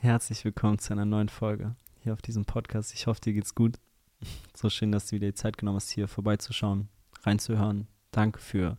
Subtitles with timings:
[0.00, 2.94] Herzlich willkommen zu einer neuen Folge hier auf diesem Podcast.
[2.94, 3.80] Ich hoffe, dir geht's gut.
[4.54, 6.88] So schön, dass du wieder die Zeit genommen hast, hier vorbeizuschauen,
[7.24, 7.88] reinzuhören.
[8.12, 8.78] Danke für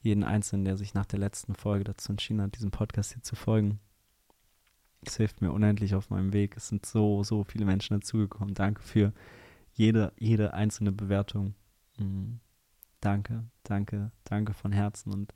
[0.00, 3.36] jeden Einzelnen, der sich nach der letzten Folge dazu entschieden hat, diesem Podcast hier zu
[3.36, 3.80] folgen.
[5.02, 6.56] Es hilft mir unendlich auf meinem Weg.
[6.56, 8.54] Es sind so, so viele Menschen dazugekommen.
[8.54, 9.12] Danke für
[9.74, 11.54] jede, jede einzelne Bewertung.
[11.98, 12.40] Mhm.
[13.02, 15.12] Danke, danke, danke von Herzen.
[15.12, 15.34] Und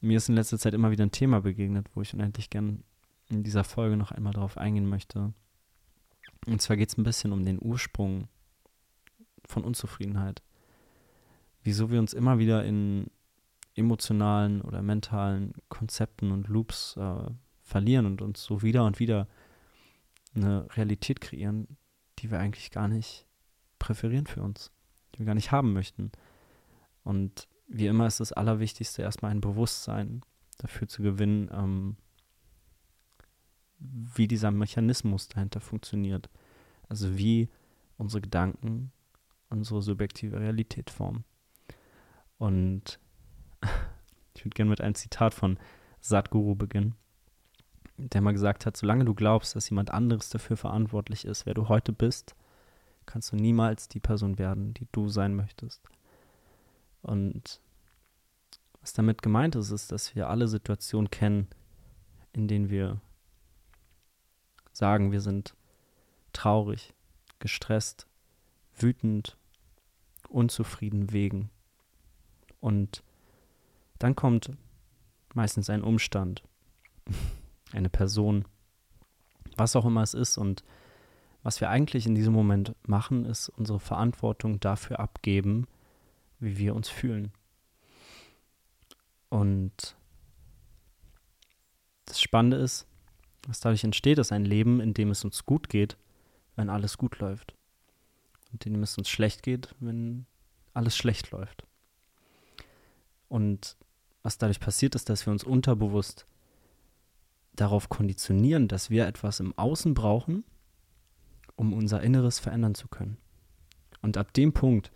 [0.00, 2.82] mir ist in letzter Zeit immer wieder ein Thema begegnet, wo ich unendlich gern
[3.32, 5.32] in dieser Folge noch einmal darauf eingehen möchte.
[6.46, 8.28] Und zwar geht es ein bisschen um den Ursprung
[9.46, 10.42] von Unzufriedenheit.
[11.62, 13.10] Wieso wir uns immer wieder in
[13.74, 17.30] emotionalen oder mentalen Konzepten und Loops äh,
[17.62, 19.28] verlieren und uns so wieder und wieder
[20.34, 21.78] eine Realität kreieren,
[22.18, 23.26] die wir eigentlich gar nicht
[23.78, 24.72] präferieren für uns,
[25.14, 26.12] die wir gar nicht haben möchten.
[27.04, 30.22] Und wie immer ist das Allerwichtigste erstmal ein Bewusstsein
[30.58, 31.96] dafür zu gewinnen, ähm,
[34.16, 36.28] wie dieser Mechanismus dahinter funktioniert.
[36.88, 37.48] Also wie
[37.96, 38.92] unsere Gedanken
[39.52, 41.24] unsere subjektive Realität formen.
[42.38, 42.98] Und
[44.34, 45.58] ich würde gerne mit einem Zitat von
[46.00, 46.96] Sadhguru beginnen,
[47.96, 51.68] der mal gesagt hat, solange du glaubst, dass jemand anderes dafür verantwortlich ist, wer du
[51.68, 52.34] heute bist,
[53.06, 55.82] kannst du niemals die Person werden, die du sein möchtest.
[57.02, 57.60] Und
[58.80, 61.46] was damit gemeint ist, ist, dass wir alle Situationen kennen,
[62.32, 63.00] in denen wir
[64.72, 65.54] sagen, wir sind
[66.32, 66.94] traurig,
[67.38, 68.06] gestresst,
[68.76, 69.36] wütend,
[70.28, 71.50] unzufrieden wegen.
[72.60, 73.02] Und
[73.98, 74.50] dann kommt
[75.34, 76.42] meistens ein Umstand,
[77.72, 78.46] eine Person,
[79.56, 80.38] was auch immer es ist.
[80.38, 80.64] Und
[81.42, 85.66] was wir eigentlich in diesem Moment machen, ist unsere Verantwortung dafür abgeben,
[86.38, 87.32] wie wir uns fühlen.
[89.28, 89.96] Und
[92.04, 92.86] das Spannende ist,
[93.46, 95.96] was dadurch entsteht, ist ein Leben, in dem es uns gut geht,
[96.56, 97.54] wenn alles gut läuft.
[98.52, 100.26] Und in dem es uns schlecht geht, wenn
[100.74, 101.66] alles schlecht läuft.
[103.28, 103.76] Und
[104.22, 106.26] was dadurch passiert, ist, dass wir uns unterbewusst
[107.54, 110.44] darauf konditionieren, dass wir etwas im Außen brauchen,
[111.56, 113.16] um unser Inneres verändern zu können.
[114.00, 114.90] Und ab dem Punkt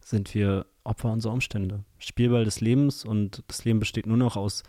[0.00, 4.62] sind wir Opfer unserer Umstände, Spielball des Lebens und das Leben besteht nur noch aus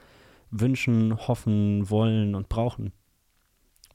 [0.49, 2.93] Wünschen, Hoffen, Wollen und Brauchen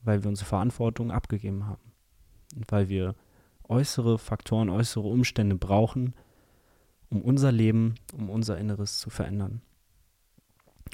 [0.02, 1.92] weil wir unsere Verantwortung abgegeben haben.
[2.56, 3.14] Und weil wir
[3.68, 6.14] äußere Faktoren, äußere Umstände brauchen,
[7.10, 9.62] um unser Leben, um unser Inneres zu verändern.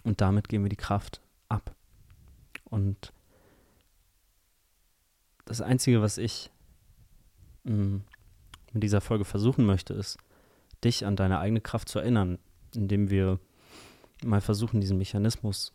[0.04, 1.74] Und damit geben wir die Kraft ab.
[2.64, 3.12] Und
[5.44, 6.50] das Einzige, was ich
[7.64, 7.98] mm,
[8.72, 10.18] mit dieser Folge versuchen möchte, ist,
[10.84, 12.38] dich an deine eigene Kraft zu erinnern,
[12.74, 13.38] indem wir
[14.24, 15.72] mal versuchen, diesen Mechanismus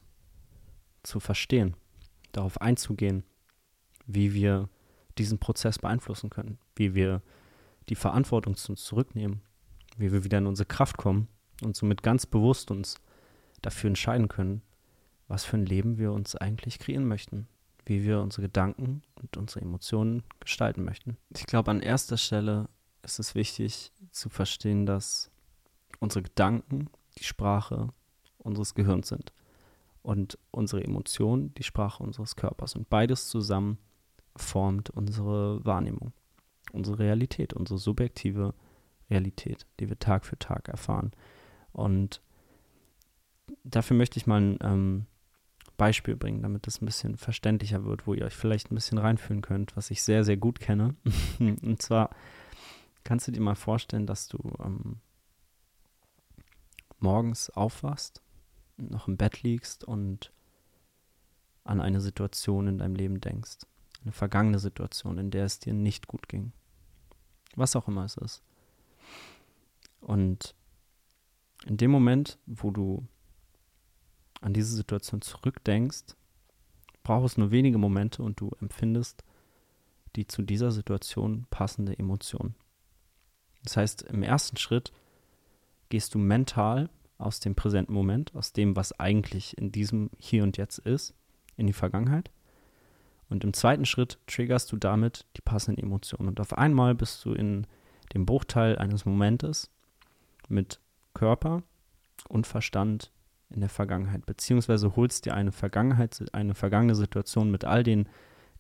[1.04, 1.76] zu verstehen
[2.32, 3.24] darauf einzugehen,
[4.06, 4.70] wie wir
[5.18, 7.22] diesen Prozess beeinflussen können, wie wir
[7.90, 9.42] die Verantwortung zu uns zurücknehmen,
[9.98, 11.28] wie wir wieder in unsere Kraft kommen
[11.62, 12.96] und somit ganz bewusst uns
[13.62, 14.62] dafür entscheiden können,
[15.28, 17.48] was für ein Leben wir uns eigentlich kreieren möchten,
[17.86, 21.18] wie wir unsere Gedanken und unsere Emotionen gestalten möchten.
[21.36, 22.70] Ich glaube, an erster Stelle
[23.04, 25.32] ist es wichtig zu verstehen, dass
[26.00, 27.90] unsere Gedanken die Sprache
[28.40, 29.34] unseres Gehirns sind
[30.04, 32.76] und unsere Emotionen die Sprache unseres Körpers.
[32.76, 33.78] Und beides zusammen
[34.36, 36.14] formt unsere Wahrnehmung,
[36.72, 38.54] unsere Realität, unsere subjektive
[39.10, 41.12] Realität, die wir Tag für Tag erfahren.
[41.72, 42.22] Und
[43.64, 45.06] dafür möchte ich mal ein ähm,
[45.78, 49.42] Beispiel bringen, damit es ein bisschen verständlicher wird, wo ihr euch vielleicht ein bisschen reinfühlen
[49.42, 50.96] könnt, was ich sehr, sehr gut kenne.
[51.40, 52.10] Und zwar
[53.04, 55.00] kannst du dir mal vorstellen, dass du ähm,
[57.00, 58.22] morgens aufwachst
[58.90, 60.32] noch im Bett liegst und
[61.64, 63.60] an eine Situation in deinem Leben denkst.
[64.04, 66.54] Eine vergangene Situation, in der es dir nicht gut ging.
[67.56, 68.42] Was auch immer es ist.
[70.00, 70.56] Und
[71.66, 73.06] in dem Moment, wo du
[74.42, 76.16] an diese Situation zurückdenkst,
[77.04, 79.24] braucht es nur wenige Momente und du empfindest
[80.16, 82.56] die zu dieser Situation passende Emotion.
[83.64, 84.92] Das heißt, im ersten Schritt
[85.90, 86.90] gehst du mental
[87.22, 91.14] aus dem präsenten Moment, aus dem, was eigentlich in diesem Hier und Jetzt ist,
[91.56, 92.32] in die Vergangenheit.
[93.30, 96.28] Und im zweiten Schritt triggerst du damit die passenden Emotionen.
[96.28, 97.66] Und auf einmal bist du in
[98.14, 99.70] dem Bruchteil eines Momentes
[100.50, 100.82] mit
[101.14, 101.64] Körper
[102.28, 103.12] und Verstand
[103.50, 108.08] in der Vergangenheit, beziehungsweise holst dir eine Vergangenheit, eine vergangene Situation mit all den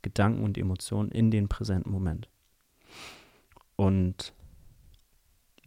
[0.01, 2.29] Gedanken und Emotionen in den präsenten Moment.
[3.75, 4.33] Und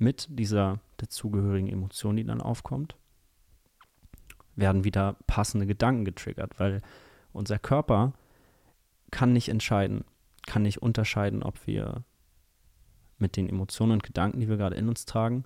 [0.05, 2.95] mit dieser dazugehörigen Emotion, die dann aufkommt,
[4.55, 6.83] werden wieder passende Gedanken getriggert, weil
[7.33, 8.12] unser Körper
[9.11, 10.05] kann nicht entscheiden,
[10.47, 12.05] kann nicht unterscheiden, ob wir
[13.19, 15.45] mit den Emotionen und Gedanken, die wir gerade in uns tragen,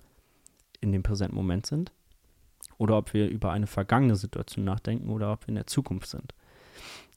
[0.81, 1.91] in dem präsenten Moment sind
[2.77, 6.33] oder ob wir über eine vergangene Situation nachdenken oder ob wir in der Zukunft sind.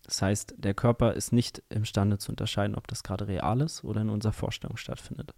[0.04, 4.00] Das heißt, der Körper ist nicht imstande zu unterscheiden, ob das gerade real ist oder
[4.00, 5.34] in unserer Vorstellung stattfindet.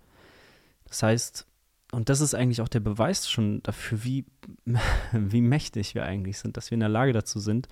[0.87, 1.47] Das heißt,
[1.95, 4.27] und das ist eigentlich auch der Beweis schon dafür, wie,
[5.13, 7.69] wie mächtig wir eigentlich sind, dass wir in der Lage dazu sind,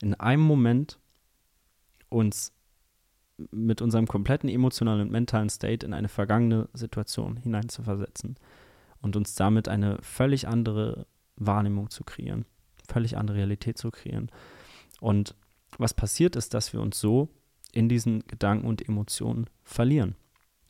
[0.00, 0.98] in einem Moment
[2.08, 2.52] uns
[3.52, 8.36] mit unserem kompletten emotionalen und mentalen State in eine vergangene Situation hineinzuversetzen
[9.00, 11.06] und uns damit eine völlig andere
[11.36, 12.46] Wahrnehmung zu kreieren,
[12.88, 14.30] völlig andere Realität zu kreieren.
[15.00, 15.36] Und
[15.76, 17.28] was passiert ist, dass wir uns so
[17.72, 20.16] in diesen Gedanken und Emotionen verlieren,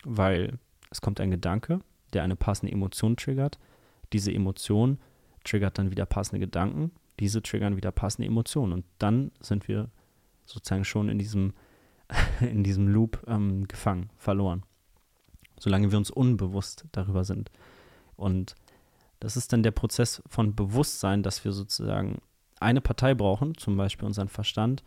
[0.05, 0.59] weil
[0.91, 1.81] es kommt ein Gedanke,
[2.13, 3.59] der eine passende Emotion triggert.
[4.13, 4.99] Diese Emotion
[5.45, 6.93] triggert dann wieder passende Gedanken.
[7.21, 8.73] Diese triggern wieder passende Emotionen.
[8.73, 9.91] Und dann sind wir
[10.45, 11.53] sozusagen schon in diesem,
[12.41, 14.63] in diesem Loop ähm, gefangen, verloren.
[15.59, 17.51] Solange wir uns unbewusst darüber sind.
[18.17, 18.55] Und
[19.21, 22.21] das ist dann der Prozess von Bewusstsein, dass wir sozusagen
[22.61, 24.85] eine Partei brauchen, zum Beispiel unseren Verstand,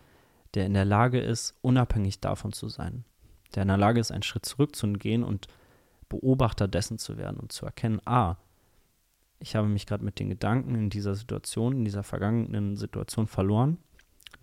[0.54, 3.06] der in der Lage ist, unabhängig davon zu sein.
[3.56, 5.48] Der in der Lage ist, einen Schritt zurückzugehen und
[6.12, 8.36] Beobachter dessen zu werden und zu erkennen, ah,
[9.40, 13.78] ich habe mich gerade mit den Gedanken in dieser Situation, in dieser vergangenen Situation verloren.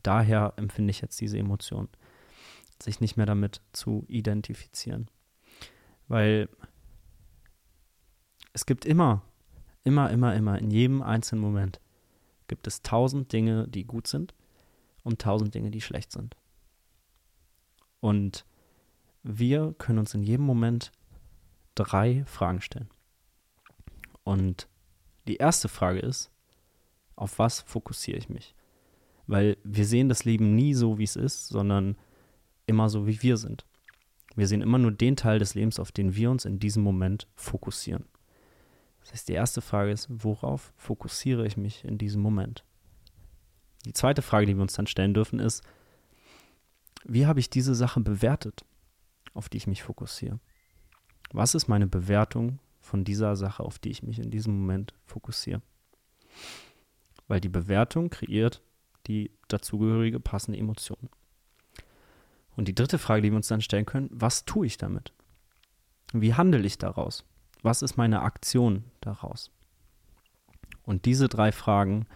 [0.03, 1.89] Daher empfinde ich jetzt diese Emotion.
[2.83, 5.11] Sich nicht mehr damit zu identifizieren.
[6.09, 6.49] Weil
[8.55, 9.23] es gibt immer,
[9.85, 11.81] immer, immer, immer, in jedem einzelnen Moment
[12.49, 14.35] gibt es tausend Dinge, die gut sind
[15.05, 16.35] und tausend Dinge, die schlecht sind.
[18.01, 18.47] Und
[19.23, 20.93] wir können uns in jedem Moment
[21.79, 22.91] drei Fragen stellen.
[24.25, 24.69] Und
[25.27, 26.31] die erste Frage ist,
[27.17, 28.55] auf was fokussiere ich mich?
[29.27, 31.97] Weil wir sehen das Leben nie so, wie es ist, sondern
[32.67, 33.65] immer so, wie wir sind.
[34.37, 37.27] Wir sehen immer nur den Teil des Lebens, auf den wir uns in diesem Moment
[37.35, 38.05] fokussieren.
[39.01, 42.65] Das heißt, die erste Frage ist, worauf fokussiere ich mich in diesem Moment?
[43.85, 45.63] Die zweite Frage, die wir uns dann stellen dürfen, ist,
[47.05, 48.65] wie habe ich diese Sache bewertet,
[49.35, 50.41] auf die ich mich fokussiere?
[51.33, 55.63] Was ist meine Bewertung von dieser Sache, auf die ich mich in diesem Moment fokussiere?
[57.27, 58.63] Weil die Bewertung kreiert
[59.07, 61.09] die dazugehörige passende Emotion.
[62.57, 65.13] Und die dritte Frage, die wir uns dann stellen können, was tue ich damit?
[66.13, 67.25] Wie handle ich daraus?
[67.63, 69.51] Was ist meine Aktion daraus?
[70.83, 72.07] Und diese drei Fragen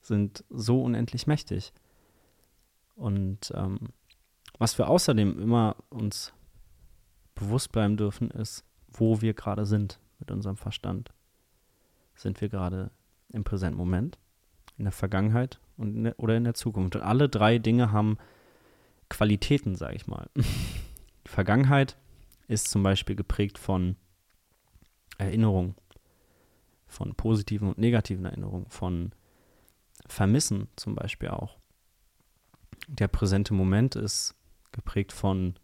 [0.00, 1.72] sind so unendlich mächtig.
[2.96, 3.90] Und ähm,
[4.58, 6.32] was wir außerdem immer uns
[7.34, 11.12] bewusst bleiben dürfen, ist, wo wir gerade sind mit unserem Verstand.
[12.14, 12.90] Sind wir gerade
[13.30, 14.18] im präsenten Moment,
[14.78, 16.96] in der Vergangenheit und in der, oder in der Zukunft?
[16.96, 18.18] Und alle drei Dinge haben
[19.08, 20.28] Qualitäten, sage ich mal.
[20.36, 20.44] Die
[21.28, 21.96] Vergangenheit
[22.48, 23.96] ist zum Beispiel geprägt von
[25.18, 25.74] Erinnerungen,
[26.86, 29.12] von positiven und negativen Erinnerungen, von
[30.06, 31.58] Vermissen zum Beispiel auch.
[32.88, 34.34] Der präsente Moment ist
[34.72, 35.54] geprägt von,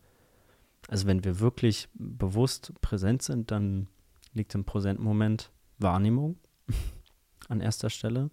[0.90, 3.87] also wenn wir wirklich bewusst präsent sind, dann
[4.32, 6.37] liegt im präsenten Moment Wahrnehmung
[7.48, 8.28] an erster Stelle.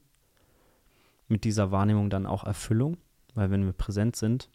[1.28, 2.98] Mit dieser Wahrnehmung dann auch Erfüllung,
[3.36, 4.50] weil wenn wir präsent sind,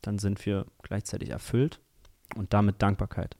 [0.00, 1.82] dann sind wir gleichzeitig erfüllt
[2.34, 3.36] und damit Dankbarkeit.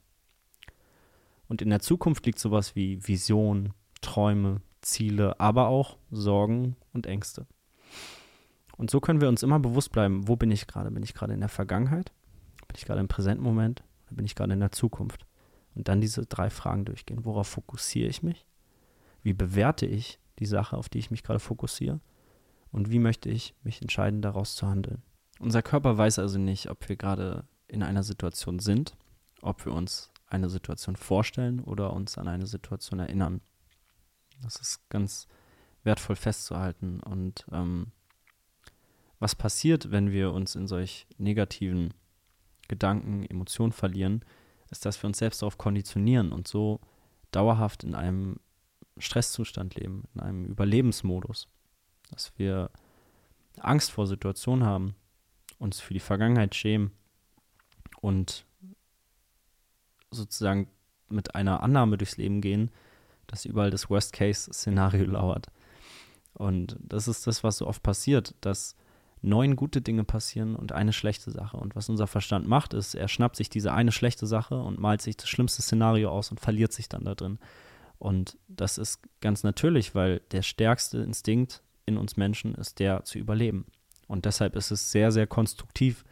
[1.48, 7.46] Und in der Zukunft liegt sowas wie Vision, Träume, Ziele, aber auch Sorgen und Ängste.
[8.76, 10.90] Und so können wir uns immer bewusst bleiben, wo bin ich gerade?
[10.90, 12.12] Bin ich gerade in der Vergangenheit?
[12.68, 13.82] Bin ich gerade im präsenten Moment?
[14.14, 15.26] Oder bin ich gerade in der Zukunft?
[15.74, 17.24] Und dann diese drei Fragen durchgehen.
[17.24, 18.46] Worauf fokussiere ich mich?
[19.22, 22.00] Wie bewerte ich die Sache, auf die ich mich gerade fokussiere?
[22.70, 25.02] Und wie möchte ich mich entscheiden, daraus zu handeln?
[25.40, 28.96] Unser Körper weiß also nicht, ob wir gerade in einer Situation sind,
[29.42, 33.40] ob wir uns eine Situation vorstellen oder uns an eine Situation erinnern.
[34.42, 35.26] Das ist ganz
[35.82, 37.00] wertvoll festzuhalten.
[37.00, 37.88] Und ähm,
[39.18, 41.94] was passiert, wenn wir uns in solch negativen
[42.68, 44.24] Gedanken, Emotionen verlieren,
[44.70, 46.80] ist, dass wir uns selbst darauf konditionieren und so
[47.30, 48.36] dauerhaft in einem
[48.98, 51.48] Stresszustand leben, in einem Überlebensmodus.
[52.10, 52.70] Dass wir
[53.58, 54.94] Angst vor Situationen haben,
[55.58, 56.92] uns für die Vergangenheit schämen
[58.00, 58.44] und
[60.10, 60.68] sozusagen
[61.08, 62.70] mit einer Annahme durchs Leben gehen,
[63.26, 65.48] dass überall das Worst-Case-Szenario lauert.
[66.34, 68.76] Und das ist das, was so oft passiert, dass
[69.24, 71.56] neun gute Dinge passieren und eine schlechte Sache.
[71.56, 75.02] Und was unser Verstand macht, ist, er schnappt sich diese eine schlechte Sache und malt
[75.02, 77.38] sich das schlimmste Szenario aus und verliert sich dann da drin.
[77.98, 83.18] Und das ist ganz natürlich, weil der stärkste Instinkt in uns Menschen ist der zu
[83.18, 83.66] überleben.
[84.06, 86.04] Und deshalb ist es sehr, sehr konstruktiv,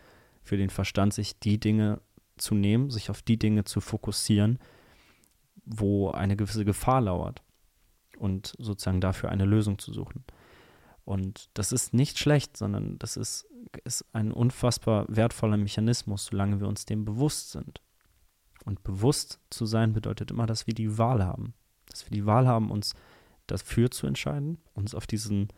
[0.42, 2.00] für den Verstand, sich die Dinge
[2.36, 4.58] zu nehmen, sich auf die Dinge zu fokussieren,
[5.64, 7.42] wo eine gewisse Gefahr lauert
[8.18, 10.24] und sozusagen dafür eine Lösung zu suchen.
[11.04, 13.46] Und das ist nicht schlecht, sondern das ist,
[13.84, 17.80] ist ein unfassbar wertvoller Mechanismus, solange wir uns dem bewusst sind.
[18.64, 21.54] Und bewusst zu sein bedeutet immer, dass wir die Wahl haben.
[21.90, 22.94] Dass wir die Wahl haben, uns
[23.48, 25.48] dafür zu entscheiden, uns auf diesen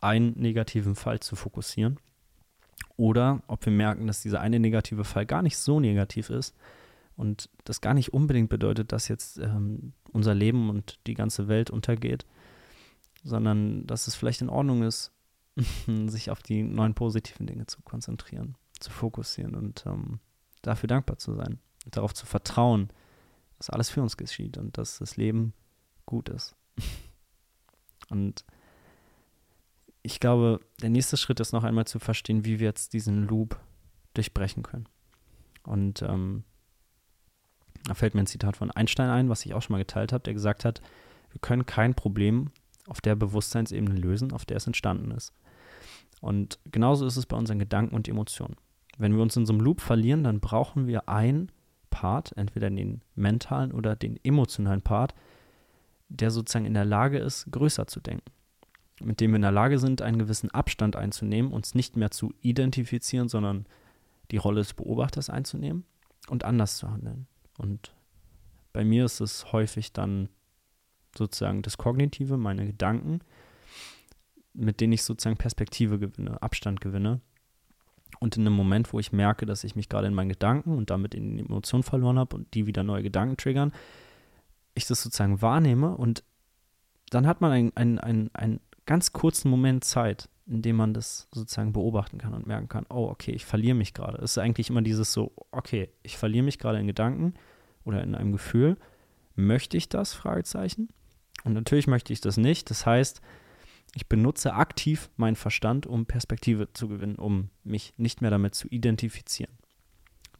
[0.00, 1.98] einen negativen Fall zu fokussieren.
[2.96, 6.54] Oder ob wir merken, dass dieser eine negative Fall gar nicht so negativ ist
[7.16, 11.70] und das gar nicht unbedingt bedeutet, dass jetzt ähm, unser Leben und die ganze Welt
[11.70, 12.26] untergeht,
[13.26, 15.12] sondern dass es vielleicht in Ordnung ist,
[16.06, 20.20] sich auf die neuen positiven Dinge zu konzentrieren, zu fokussieren und ähm,
[20.62, 22.90] dafür dankbar zu sein und darauf zu vertrauen,
[23.58, 25.54] dass alles für uns geschieht und dass das Leben
[26.04, 26.54] gut ist.
[28.10, 28.44] und
[30.02, 33.58] ich glaube, der nächste Schritt ist noch einmal zu verstehen, wie wir jetzt diesen Loop
[34.14, 34.88] durchbrechen können.
[35.64, 36.44] Und ähm,
[37.84, 40.22] da fällt mir ein Zitat von Einstein ein, was ich auch schon mal geteilt habe,
[40.22, 40.80] der gesagt hat,
[41.30, 42.52] wir können kein Problem
[42.88, 45.32] auf der Bewusstseinsebene lösen, auf der es entstanden ist.
[46.20, 48.56] Und genauso ist es bei unseren Gedanken und Emotionen.
[48.98, 51.50] Wenn wir uns in so einem Loop verlieren, dann brauchen wir ein
[51.90, 55.14] Part, entweder den mentalen oder den emotionalen Part,
[56.08, 58.30] der sozusagen in der Lage ist, größer zu denken.
[59.02, 62.32] Mit dem wir in der Lage sind, einen gewissen Abstand einzunehmen, uns nicht mehr zu
[62.40, 63.66] identifizieren, sondern
[64.30, 65.84] die Rolle des Beobachters einzunehmen
[66.28, 67.26] und anders zu handeln.
[67.58, 67.94] Und
[68.72, 70.28] bei mir ist es häufig dann
[71.18, 73.20] sozusagen das Kognitive, meine Gedanken,
[74.54, 77.20] mit denen ich sozusagen Perspektive gewinne, Abstand gewinne.
[78.20, 80.90] Und in einem Moment, wo ich merke, dass ich mich gerade in meinen Gedanken und
[80.90, 83.72] damit in die Emotionen verloren habe und die wieder neue Gedanken triggern,
[84.74, 86.22] ich das sozusagen wahrnehme und
[87.10, 91.28] dann hat man einen, einen, einen, einen ganz kurzen Moment Zeit, in dem man das
[91.32, 94.18] sozusagen beobachten kann und merken kann, oh, okay, ich verliere mich gerade.
[94.18, 97.34] Es ist eigentlich immer dieses so, okay, ich verliere mich gerade in Gedanken
[97.84, 98.76] oder in einem Gefühl.
[99.34, 100.14] Möchte ich das?
[100.14, 100.88] Fragezeichen.
[101.46, 102.68] Und natürlich möchte ich das nicht.
[102.70, 103.20] Das heißt,
[103.94, 108.68] ich benutze aktiv meinen Verstand, um Perspektive zu gewinnen, um mich nicht mehr damit zu
[108.68, 109.52] identifizieren.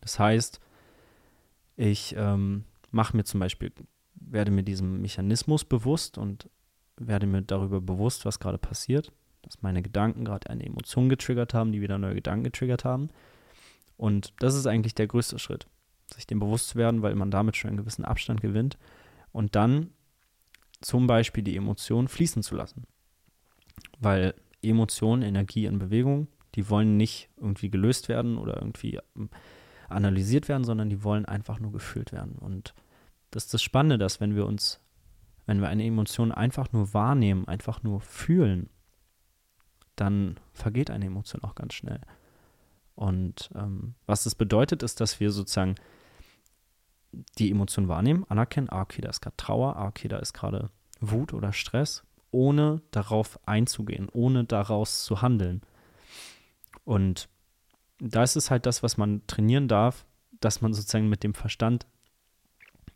[0.01, 0.61] Das heißt,
[1.77, 3.73] ich ähm, mache mir zum Beispiel,
[4.15, 6.51] werde mir diesem Mechanismus bewusst und
[6.97, 9.13] werde mir darüber bewusst, was gerade passiert
[9.47, 13.09] dass meine Gedanken gerade eine Emotion getriggert haben, die wieder neue Gedanken getriggert haben.
[13.97, 15.67] Und das ist eigentlich der größte Schritt,
[16.13, 18.77] sich dem bewusst zu werden, weil man damit schon einen gewissen Abstand gewinnt
[19.33, 19.91] und dann
[20.87, 22.85] zum Beispiel die Emotionen fließen zu lassen.
[23.99, 29.29] Weil Emotionen, Energie in Bewegung, die wollen nicht irgendwie gelöst werden oder irgendwie ähm,
[29.89, 32.37] analysiert werden, sondern die wollen einfach nur gefühlt werden.
[32.37, 32.73] Und
[33.33, 34.81] das ist das Spannende, dass wenn wir uns,
[35.45, 38.71] wenn wir eine Emotion einfach nur wahrnehmen, einfach nur fühlen,
[39.97, 42.01] dann vergeht eine Emotion auch ganz schnell.
[42.95, 45.75] Und ähm, was das bedeutet, ist, dass wir sozusagen
[47.39, 50.71] die Emotion wahrnehmen, anerkennen, ah, okay, da ist gerade Trauer, ah, okay, da ist gerade
[51.01, 55.63] Wut oder Stress, ohne darauf einzugehen, ohne daraus zu handeln.
[56.85, 57.29] Und
[57.99, 60.07] da ist es halt das, was man trainieren darf,
[60.41, 61.87] dass man sozusagen mit dem Verstand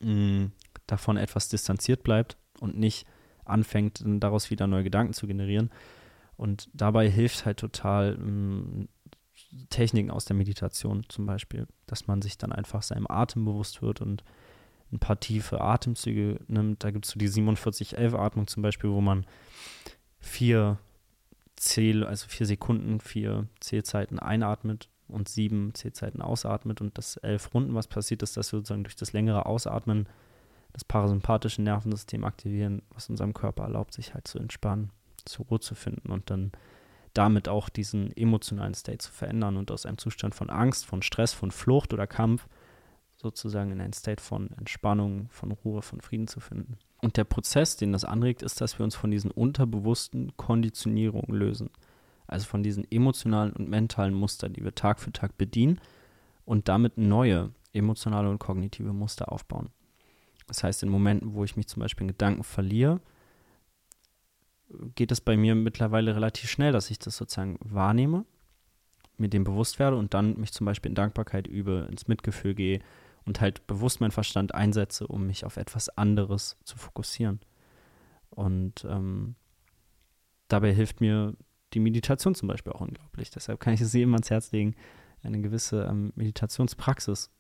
[0.00, 0.52] mh, mm,
[0.86, 3.06] davon etwas distanziert bleibt und nicht
[3.44, 5.70] anfängt, daraus wieder neue Gedanken zu generieren,
[6.40, 8.88] und dabei hilft halt total ähm,
[9.68, 14.00] Techniken aus der Meditation zum Beispiel, dass man sich dann einfach seinem Atem bewusst wird
[14.00, 14.24] und
[14.92, 16.82] ein paar tiefe Atemzüge nimmt.
[16.82, 19.26] Da gibt es so die 47-11-Atmung zum Beispiel, wo man
[20.18, 20.78] vier
[21.56, 27.74] Zähl, also vier Sekunden, vier Zählzeiten einatmet und sieben Zählzeiten ausatmet und das elf Runden,
[27.74, 30.08] was passiert ist, dass wir sozusagen durch das längere Ausatmen
[30.72, 34.90] das parasympathische Nervensystem aktivieren, was unserem Körper erlaubt, sich halt zu entspannen
[35.24, 36.52] zur Ruhe zu finden und dann
[37.14, 41.32] damit auch diesen emotionalen State zu verändern und aus einem Zustand von Angst, von Stress,
[41.32, 42.46] von Flucht oder Kampf
[43.20, 46.78] sozusagen in einen State von Entspannung, von Ruhe, von Frieden zu finden.
[47.02, 51.70] Und der Prozess, den das anregt, ist, dass wir uns von diesen unterbewussten Konditionierungen lösen.
[52.26, 55.80] Also von diesen emotionalen und mentalen Mustern, die wir Tag für Tag bedienen
[56.44, 59.70] und damit neue emotionale und kognitive Muster aufbauen.
[60.46, 63.00] Das heißt, in Momenten, wo ich mich zum Beispiel in Gedanken verliere,
[64.94, 68.24] geht es bei mir mittlerweile relativ schnell, dass ich das sozusagen wahrnehme,
[69.16, 72.80] mir dem bewusst werde und dann mich zum Beispiel in Dankbarkeit übe, ins Mitgefühl gehe
[73.24, 77.40] und halt bewusst meinen Verstand einsetze, um mich auf etwas anderes zu fokussieren.
[78.30, 79.34] Und ähm,
[80.48, 81.34] dabei hilft mir
[81.72, 83.30] die Meditation zum Beispiel auch unglaublich.
[83.30, 84.74] Deshalb kann ich es jedem ans Herz legen,
[85.22, 87.30] eine gewisse ähm, Meditationspraxis,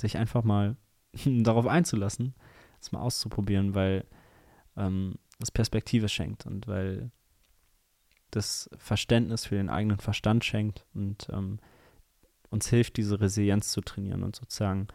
[0.00, 0.76] sich einfach mal
[1.24, 2.34] darauf einzulassen,
[2.80, 4.06] es mal auszuprobieren, weil
[4.76, 7.10] ähm, das Perspektive schenkt und weil
[8.30, 11.58] das Verständnis für den eigenen Verstand schenkt und ähm,
[12.50, 14.88] uns hilft, diese Resilienz zu trainieren und sozusagen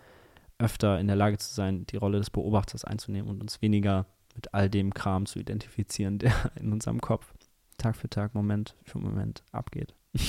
[0.58, 4.06] öfter in der Lage zu sein, die Rolle des Beobachters einzunehmen und uns weniger
[4.36, 7.34] mit all dem Kram zu identifizieren, der in unserem Kopf
[7.78, 9.94] Tag für Tag, Moment für Moment abgeht.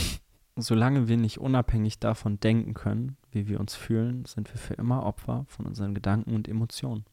[0.56, 5.04] Solange wir nicht unabhängig davon denken können, wie wir uns fühlen, sind wir für immer
[5.04, 7.04] Opfer von unseren Gedanken und Emotionen.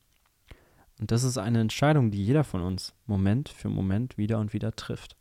[1.00, 4.76] Und das ist eine Entscheidung, die jeder von uns Moment für Moment wieder und wieder
[4.76, 5.16] trifft.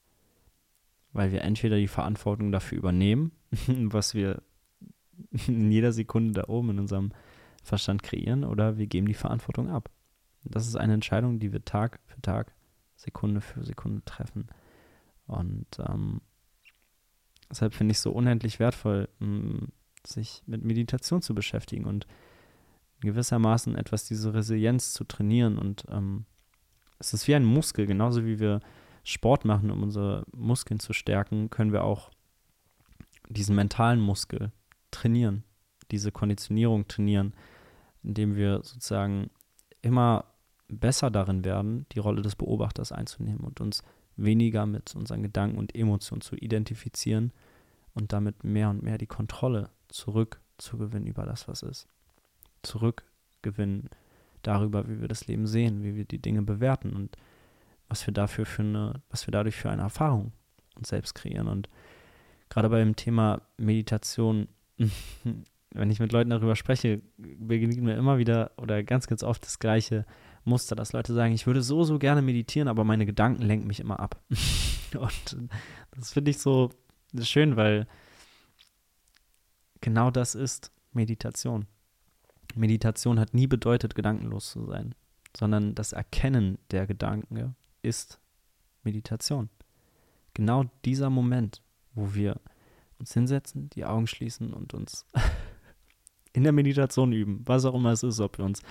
[1.13, 3.33] Weil wir entweder die Verantwortung dafür übernehmen,
[3.67, 4.43] was wir
[5.47, 7.13] in jeder Sekunde da oben in unserem
[7.63, 9.91] Verstand kreieren, oder wir geben die Verantwortung ab.
[10.45, 12.55] Das ist eine Entscheidung, die wir Tag für Tag,
[12.97, 14.49] Sekunde für Sekunde treffen.
[15.27, 16.21] Und ähm,
[17.51, 19.67] deshalb finde ich es so unendlich wertvoll, mh,
[20.07, 22.07] sich mit Meditation zu beschäftigen und
[23.01, 25.59] gewissermaßen etwas diese Resilienz zu trainieren.
[25.59, 26.25] Und ähm,
[26.99, 28.61] es ist wie ein Muskel, genauso wie wir
[29.05, 32.11] Sport machen, um unsere Muskeln zu stärken, können wir auch
[33.29, 34.53] diesen mentalen Muskel
[34.91, 35.45] trainieren,
[35.91, 37.35] diese Konditionierung trainieren,
[38.03, 39.31] indem wir sozusagen
[39.83, 40.25] immer
[40.69, 43.83] besser darin werden, die Rolle des Beobachters einzunehmen und uns
[44.17, 47.33] weniger mit unseren Gedanken und Emotionen zu identifizieren
[47.95, 51.87] und damit mehr und mehr die Kontrolle zurückzugewinnen über das, was ist.
[52.63, 53.89] Zurückgewinnen
[54.43, 57.17] darüber, wie wir das Leben sehen, wie wir die Dinge bewerten und
[57.89, 60.33] was wir dafür für eine, was wir dadurch für eine Erfahrung
[60.77, 61.49] uns selbst kreieren.
[61.49, 61.69] Und
[62.49, 64.49] gerade beim Thema Meditation,
[65.71, 69.59] wenn ich mit Leuten darüber spreche, begegnet mir immer wieder oder ganz, ganz oft das
[69.59, 70.07] gleiche
[70.45, 73.81] Muster, dass Leute sagen, ich würde so, so gerne meditieren, aber meine Gedanken lenken mich
[73.81, 74.21] immer ab.
[74.99, 75.51] Und
[75.93, 76.71] das finde ich so
[77.21, 77.87] schön, weil
[79.81, 81.67] genau das ist Meditation.
[82.55, 84.95] Meditation hat nie bedeutet, gedankenlos zu sein,
[85.37, 88.19] sondern das Erkennen der Gedanken ist
[88.83, 89.51] Meditation.
[90.35, 91.63] Genau dieser Moment,
[91.95, 92.41] wo wir
[92.99, 95.07] uns hinsetzen, die Augen schließen und uns
[96.33, 98.63] in der Meditation üben, was auch immer es ist, ob wir uns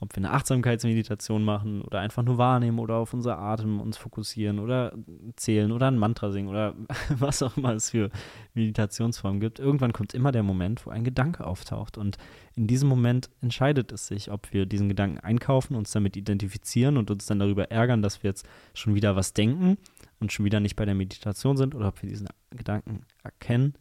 [0.00, 4.58] ob wir eine Achtsamkeitsmeditation machen oder einfach nur wahrnehmen oder auf unser Atem uns fokussieren
[4.58, 4.92] oder
[5.36, 6.74] zählen oder ein Mantra singen oder
[7.18, 8.10] was auch immer es für
[8.54, 9.58] Meditationsformen gibt.
[9.58, 12.16] Irgendwann kommt immer der Moment, wo ein Gedanke auftaucht und
[12.54, 17.10] in diesem Moment entscheidet es sich, ob wir diesen Gedanken einkaufen, uns damit identifizieren und
[17.10, 19.78] uns dann darüber ärgern, dass wir jetzt schon wieder was denken
[20.20, 23.74] und schon wieder nicht bei der Meditation sind oder ob wir diesen Gedanken erkennen,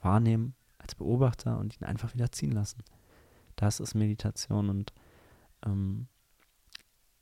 [0.00, 2.82] wahrnehmen als Beobachter und ihn einfach wieder ziehen lassen.
[3.56, 4.92] Das ist Meditation und
[5.64, 6.08] ähm,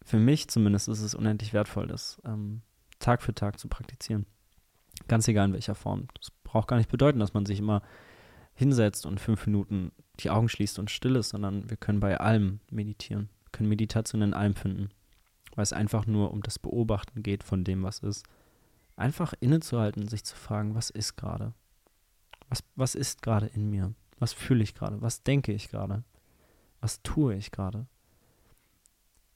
[0.02, 2.62] für mich zumindest ist es unendlich wertvoll, das ähm,
[2.98, 4.26] Tag für Tag zu praktizieren.
[5.06, 6.08] Ganz egal in welcher Form.
[6.18, 7.82] Das braucht gar nicht bedeuten, dass man sich immer
[8.54, 12.60] hinsetzt und fünf Minuten die Augen schließt und still ist, sondern wir können bei allem
[12.70, 13.28] meditieren.
[13.44, 14.90] Wir können Meditation in allem finden,
[15.54, 18.26] weil es einfach nur um das Beobachten geht von dem, was ist.
[18.98, 21.54] Einfach innezuhalten, sich zu fragen, was ist gerade?
[22.48, 23.94] Was, was ist gerade in mir?
[24.18, 25.00] Was fühle ich gerade?
[25.00, 26.02] Was denke ich gerade?
[26.80, 27.86] Was tue ich gerade?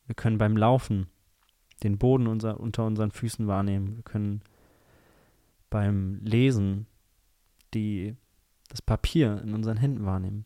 [0.06, 1.06] Wir können beim Laufen
[1.84, 3.94] den Boden unser, unter unseren Füßen wahrnehmen.
[3.94, 4.42] Wir können
[5.70, 6.88] beim Lesen
[7.72, 8.16] die,
[8.68, 10.44] das Papier in unseren Händen wahrnehmen.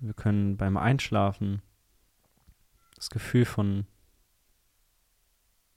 [0.00, 1.60] Wir können beim Einschlafen
[2.96, 3.86] das Gefühl von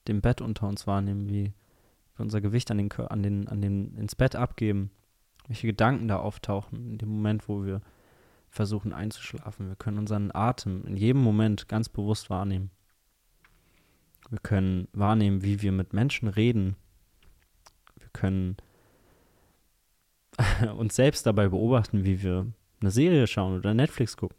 [0.08, 1.54] dem Bett unter uns wahrnehmen, wie
[2.16, 4.92] wir unser Gewicht an den, an den, an den, ins Bett abgeben,
[5.48, 7.82] welche Gedanken da auftauchen in dem Moment, wo wir
[8.50, 9.68] versuchen einzuschlafen.
[9.68, 12.72] Wir können unseren Atem in jedem Moment ganz bewusst wahrnehmen.
[14.30, 16.76] Wir können wahrnehmen, wie wir mit Menschen reden.
[17.98, 18.58] Wir können
[20.78, 22.48] uns selbst dabei beobachten, wie wir
[22.82, 24.38] eine Serie schauen oder Netflix gucken.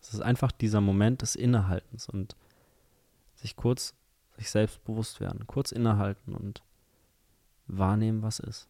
[0.00, 2.34] Es ist einfach dieser Moment des Innehaltens und
[3.34, 3.94] sich kurz
[4.40, 6.62] sich selbst bewusst werden, kurz innehalten und
[7.66, 8.68] wahrnehmen, was ist.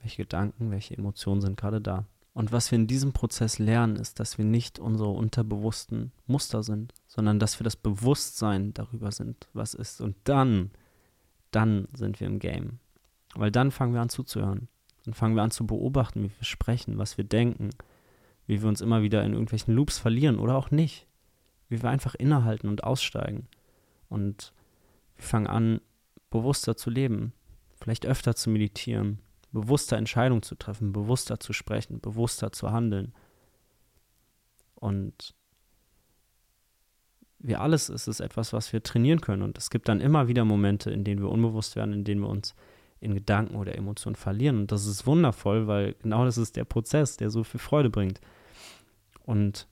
[0.00, 2.04] Welche Gedanken, welche Emotionen sind gerade da.
[2.34, 6.92] Und was wir in diesem Prozess lernen, ist, dass wir nicht unsere unterbewussten Muster sind,
[7.06, 10.00] sondern dass wir das Bewusstsein darüber sind, was ist.
[10.00, 10.70] Und dann,
[11.50, 12.80] dann sind wir im Game.
[13.34, 14.68] Weil dann fangen wir an zuzuhören.
[15.04, 17.70] Dann fangen wir an zu beobachten, wie wir sprechen, was wir denken,
[18.46, 21.06] wie wir uns immer wieder in irgendwelchen Loops verlieren oder auch nicht.
[21.68, 23.46] Wie wir einfach innehalten und aussteigen.
[24.08, 24.52] Und
[25.16, 25.80] wir fangen an,
[26.30, 27.32] bewusster zu leben,
[27.80, 29.20] vielleicht öfter zu meditieren,
[29.52, 33.14] bewusster Entscheidungen zu treffen, bewusster zu sprechen, bewusster zu handeln.
[34.74, 35.34] Und
[37.38, 39.42] wie alles ist es etwas, was wir trainieren können.
[39.42, 42.28] Und es gibt dann immer wieder Momente, in denen wir unbewusst werden, in denen wir
[42.28, 42.54] uns
[43.00, 44.60] in Gedanken oder Emotionen verlieren.
[44.60, 48.20] Und das ist wundervoll, weil genau das ist der Prozess, der so viel Freude bringt.
[49.24, 49.68] Und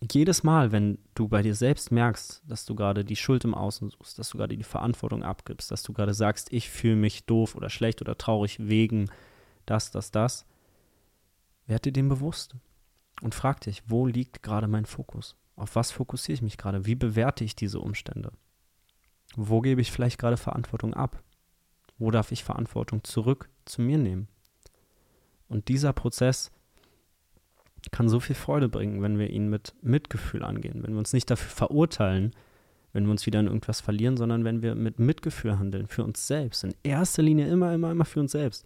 [0.00, 3.90] jedes Mal, wenn du bei dir selbst merkst, dass du gerade die Schuld im Außen
[3.90, 7.56] suchst, dass du gerade die Verantwortung abgibst, dass du gerade sagst, ich fühle mich doof
[7.56, 9.10] oder schlecht oder traurig wegen
[9.66, 10.46] das, das, das,
[11.66, 12.54] werd dir dem bewusst
[13.22, 15.36] und frag dich, wo liegt gerade mein Fokus?
[15.56, 16.86] Auf was fokussiere ich mich gerade?
[16.86, 18.32] Wie bewerte ich diese Umstände?
[19.34, 21.22] Wo gebe ich vielleicht gerade Verantwortung ab?
[21.98, 24.28] Wo darf ich Verantwortung zurück zu mir nehmen?
[25.48, 26.52] Und dieser Prozess
[27.90, 31.30] kann so viel Freude bringen, wenn wir ihn mit Mitgefühl angehen, wenn wir uns nicht
[31.30, 32.32] dafür verurteilen,
[32.92, 36.26] wenn wir uns wieder in irgendwas verlieren, sondern wenn wir mit Mitgefühl handeln, für uns
[36.26, 38.64] selbst, in erster Linie immer, immer, immer für uns selbst.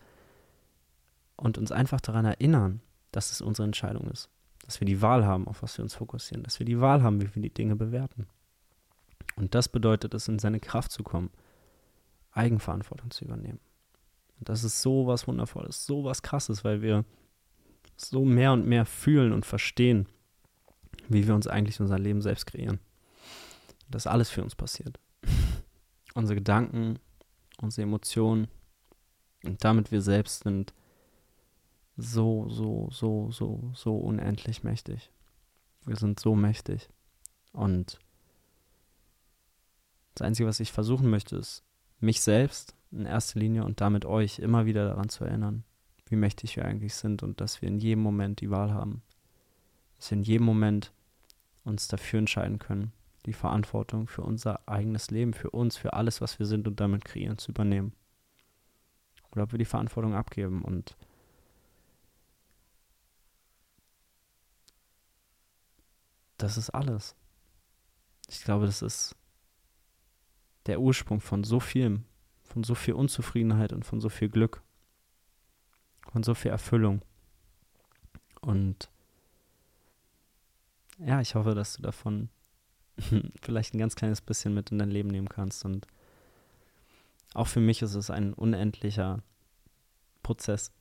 [1.36, 4.30] Und uns einfach daran erinnern, dass es unsere Entscheidung ist,
[4.64, 7.20] dass wir die Wahl haben, auf was wir uns fokussieren, dass wir die Wahl haben,
[7.20, 8.26] wie wir die Dinge bewerten.
[9.36, 11.30] Und das bedeutet es, in seine Kraft zu kommen,
[12.32, 13.60] Eigenverantwortung zu übernehmen.
[14.38, 17.04] Und das ist so was Wundervolles, so was Krasses, weil wir
[17.96, 20.06] so mehr und mehr fühlen und verstehen,
[21.08, 22.80] wie wir uns eigentlich unser Leben selbst kreieren.
[23.88, 24.98] Dass alles für uns passiert.
[26.14, 26.98] unsere Gedanken,
[27.60, 28.48] unsere Emotionen
[29.44, 30.72] und damit wir selbst sind
[31.96, 35.10] so, so, so, so, so unendlich mächtig.
[35.84, 36.88] Wir sind so mächtig.
[37.52, 37.98] Und
[40.14, 41.64] das Einzige, was ich versuchen möchte, ist,
[42.00, 45.64] mich selbst in erster Linie und damit euch immer wieder daran zu erinnern,
[46.12, 49.02] wie mächtig wir eigentlich sind und dass wir in jedem Moment die Wahl haben.
[49.96, 50.92] Dass wir in jedem Moment
[51.64, 52.92] uns dafür entscheiden können,
[53.24, 57.04] die Verantwortung für unser eigenes Leben, für uns, für alles, was wir sind und damit
[57.04, 57.94] kreieren, zu übernehmen.
[59.32, 60.96] Oder ob wir die Verantwortung abgeben und
[66.36, 67.16] das ist alles.
[68.28, 69.16] Ich glaube, das ist
[70.66, 72.04] der Ursprung von so vielem,
[72.42, 74.62] von so viel Unzufriedenheit und von so viel Glück,
[76.10, 77.02] von so viel Erfüllung.
[78.40, 78.90] Und
[80.98, 82.28] ja, ich hoffe, dass du davon
[83.42, 85.64] vielleicht ein ganz kleines bisschen mit in dein Leben nehmen kannst.
[85.64, 85.86] Und
[87.34, 89.22] auch für mich ist es ein unendlicher
[90.22, 90.72] Prozess,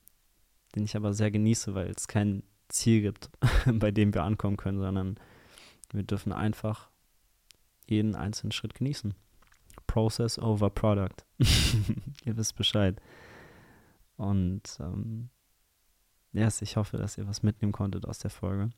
[0.74, 3.30] den ich aber sehr genieße, weil es kein Ziel gibt,
[3.66, 5.16] bei dem wir ankommen können, sondern
[5.92, 6.90] wir dürfen einfach
[7.86, 9.14] jeden einzelnen Schritt genießen.
[9.86, 11.24] Process over Product.
[12.24, 13.00] ihr wisst Bescheid.
[14.16, 15.30] Und ähm,
[16.32, 18.70] yes, ich hoffe, dass ihr was mitnehmen konntet aus der Folge.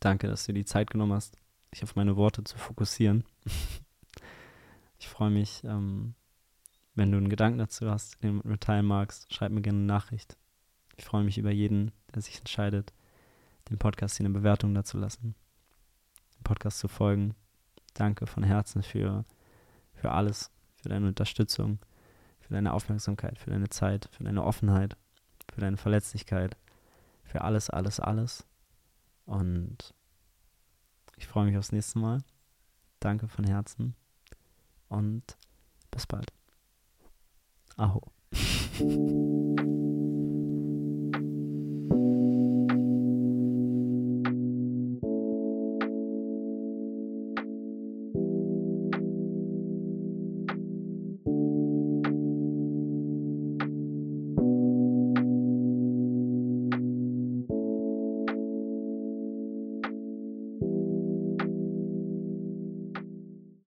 [0.00, 1.36] Danke, dass du die Zeit genommen hast,
[1.72, 3.24] dich auf meine Worte zu fokussieren.
[4.98, 6.14] ich freue mich, ähm,
[6.94, 10.36] wenn du einen Gedanken dazu hast, den du mitteilen magst, schreib mir gerne eine Nachricht.
[10.96, 12.92] Ich freue mich über jeden, der sich entscheidet,
[13.70, 15.34] den Podcast hier eine Bewertung dazu lassen,
[16.36, 17.34] dem Podcast zu folgen.
[17.94, 19.24] Danke von Herzen für
[19.96, 21.78] für alles, für deine Unterstützung,
[22.46, 24.96] für deine Aufmerksamkeit, für deine Zeit, für deine Offenheit,
[25.52, 26.56] für deine Verletzlichkeit,
[27.24, 28.46] für alles, alles, alles.
[29.24, 29.94] Und
[31.16, 32.22] ich freue mich aufs nächste Mal.
[33.00, 33.96] Danke von Herzen
[34.88, 35.36] und
[35.90, 36.32] bis bald.
[37.76, 38.00] Aho.